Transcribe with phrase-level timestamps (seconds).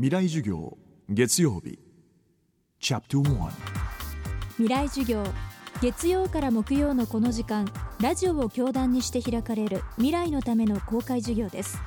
[0.00, 0.78] 未来授業
[1.08, 1.76] 月曜日。
[2.78, 3.50] チャプト1
[4.58, 5.24] 未来授業
[5.82, 7.68] 月曜から木曜のこの時間
[8.00, 11.80] ラジオを教壇にして開かれる未来のための公開授業です。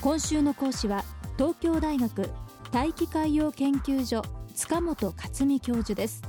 [0.00, 1.04] 今週の講師は
[1.36, 2.30] 東京大学
[2.72, 4.24] 大気海洋研究所
[4.56, 6.20] 塚本克美教授です。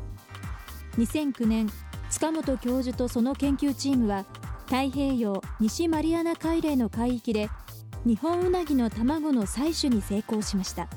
[0.99, 1.67] 2009年
[2.11, 4.23] 塚本教授とその研究チームは
[4.67, 7.49] 太平洋西マリアナ海嶺の海域で
[8.05, 10.87] 日本ウナギの卵の採取に成功しました。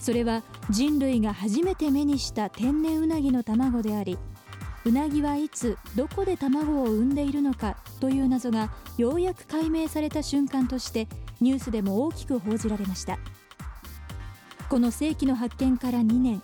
[0.00, 4.18] それは人類が初めて目にした天然ウナギの卵であり
[4.86, 11.06] ウナギはいつどこで卵を産んでいるのかという謎がようやく解明された瞬間として
[11.40, 13.18] ニュースでも大きく報じられました。
[14.70, 16.42] この世紀の発見から2年。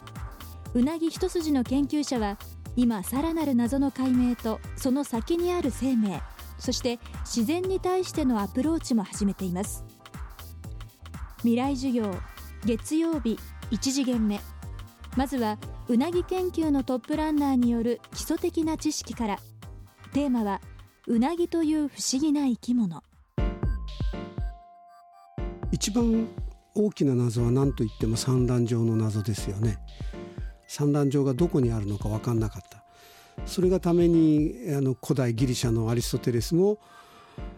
[0.75, 2.37] うなぎ一筋の研究者は
[2.77, 6.21] 今さらなる謎の解明とその先にある生命
[6.59, 9.85] そして自然に対してのアプローチも始めています。
[11.39, 12.15] 未来授業
[12.65, 13.39] 月曜日
[13.71, 14.41] 1次元目。
[15.17, 19.39] まずはうなぎ研究のトップランナーによる基礎的な知識から。
[20.13, 20.61] テーマは
[21.07, 23.03] うなぎという不思議な生き物。
[25.71, 26.29] 一番
[26.75, 29.79] 大きな謎は何といっても産卵場の謎ですよね。
[30.67, 32.76] 産卵場がどこにあるのか分かんなかった。
[33.45, 36.79] それがためにあの古代ギリシャのアリストテレスも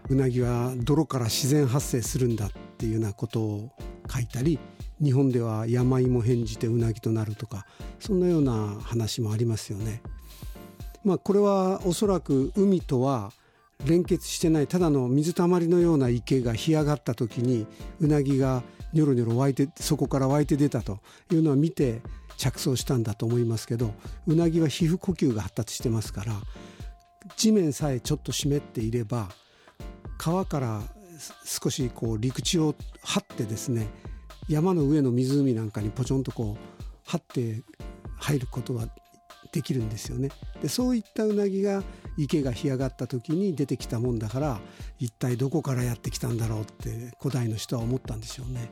[0.08, 3.70] うなぎは泥から自然発生するんだっていうようなことを
[4.10, 4.58] 書いたり
[5.02, 7.66] 日本では山芋変じてうなぎとなるとか
[8.00, 10.02] そんなような話もありますよね。
[11.04, 13.32] まあこれはおそらく海とは
[13.86, 17.66] 連結してないただの水たまりのような池が干上がった時に
[18.00, 18.62] うなぎが
[18.92, 20.98] ニョロニョロ湧いてそこから湧いて出たと
[21.30, 22.00] いうのは見て
[22.38, 23.92] 着想したんだと思いますけど
[24.26, 26.34] うなぎは皮膚呼吸が発達してますから
[27.36, 29.28] 地面さえちょっと湿っていれば
[30.16, 30.82] 川から
[31.44, 33.88] 少しこう陸地を張ってですね
[34.48, 37.62] 山の上の湖なんかにポチョンとこう張って
[38.18, 38.88] 入ることが
[39.52, 40.30] できるんですよね。
[40.60, 41.82] でそういったうなぎが
[42.16, 44.60] 池が干上がった時に出てきたもんだから
[44.98, 48.70] 一体どこからやってきたんだろうって古代の人は思ったんでしょうね。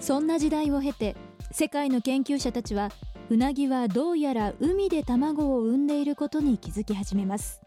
[0.00, 1.16] そんな時代を経て
[1.52, 2.90] 世界の研究者たちは
[3.30, 7.60] うなぎはどうやら海で卵を産んでいることに気づき始めます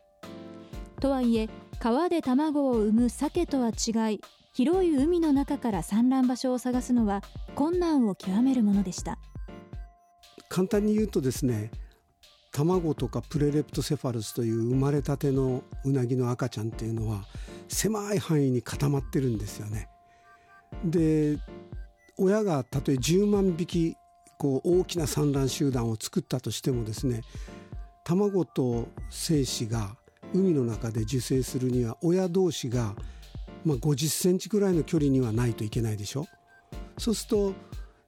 [1.00, 1.50] とはいえ
[1.80, 4.22] 川で卵を産む鮭とは違い
[4.54, 7.22] 広い海の中から産卵場所を探すのは
[7.56, 9.18] 困難を極めるものでした
[10.50, 11.72] 簡単に言うとですね
[12.52, 17.24] 卵とかプレレプトセファルスという生まれたてのうなぎの赤ちゃんっていうのは
[17.70, 19.88] 狭い範囲に固まってるんですよね。
[20.84, 21.38] で
[22.18, 23.96] 親がたとえ10万匹
[24.38, 27.22] こう大きな産卵集団を作ったとしてもですね
[28.04, 29.96] 卵と精子が
[30.34, 32.96] 海の中で受精するには親同士が、
[33.66, 36.26] まあ、50センチぐらいの距離にはないといけないでしょ。
[36.98, 37.54] そうすると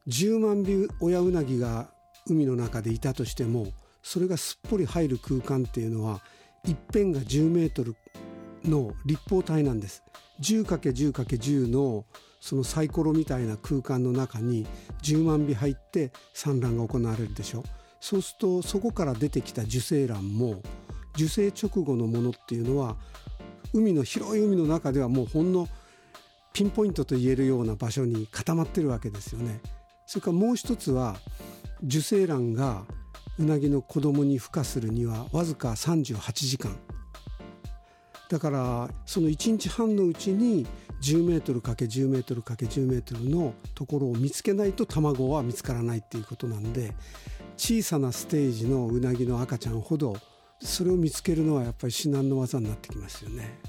[0.07, 1.89] 10万尾親うなぎが
[2.27, 3.67] 海の中でいたとしても
[4.01, 6.21] それがすっぽり入る空間っていうのは
[6.63, 7.95] 一辺が10メートル
[8.65, 10.03] の立方体なんです。
[10.41, 12.05] 10×10×10 の
[12.43, 14.67] そのサイコロみたいな空間の中に
[15.01, 17.63] 10万尾入って産卵が行われるでしょ
[18.01, 20.61] そうするとそこから出てきた受精卵も
[21.15, 22.97] 受精直後のものっていうのは
[23.71, 25.69] 海の広い海の中ではもうほんの
[26.51, 29.61] ピンポイントと言えるような場所に固まってるわけですよね。
[30.05, 31.15] それからもう一つは
[31.81, 32.83] 受精卵が
[33.39, 36.77] うなぎの子供に孵化するにはわずか38時間
[38.33, 40.65] だからその1日半のうちに
[41.03, 46.95] 10メートル ×10 メートル ×10 メートルのところを見つけないと卵は見つからないっていうことなんで
[47.57, 50.15] 小さなステージのうなぎの赤ちゃんほど
[50.59, 53.59] それを見つけるのはやっぱり至難の技になってきますよね。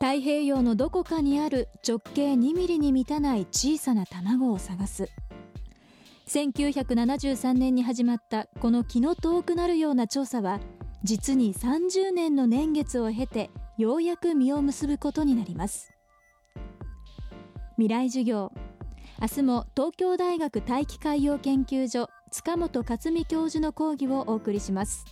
[0.00, 5.10] 太平洋のどこかにある直径2ミリに満たない小さな卵を探す。
[6.28, 10.60] 1973年に始まったこの気の遠くなるような調査は
[11.02, 15.92] 実に30年の年月を経てようやく実を結ぶことになります。
[17.76, 18.52] 未来授業。
[19.20, 25.04] 明日も東京大学大気海洋研究所塚本克美教授の講義をお送りします。